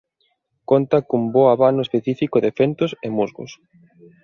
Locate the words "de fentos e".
2.43-3.07